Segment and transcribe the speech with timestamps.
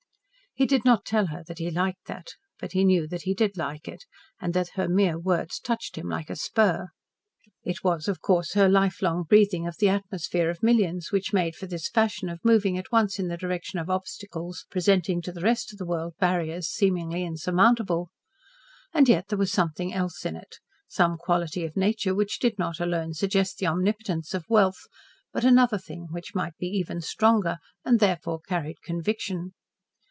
[0.53, 3.55] He did not tell her that he liked that, but he knew that he did
[3.55, 4.03] like it
[4.41, 6.89] and that her mere words touched him like a spur.
[7.63, 11.67] It was, of course, her lifelong breathing of the atmosphere of millions which made for
[11.67, 15.71] this fashion of moving at once in the direction of obstacles presenting to the rest
[15.71, 18.09] of the world barriers seemingly insurmountable.
[18.93, 22.77] And yet there was something else in it, some quality of nature which did not
[22.81, 24.81] alone suggest the omnipotence of wealth,
[25.31, 29.53] but another thing which might be even stronger and therefore carried conviction.